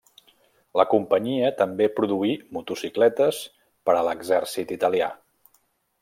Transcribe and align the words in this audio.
La 0.79 0.85
companyia 0.93 1.51
també 1.59 1.89
produí 1.99 2.31
motocicletes 2.57 3.41
per 3.89 3.95
a 3.99 4.03
l'exèrcit 4.07 4.73
italià. 4.77 5.11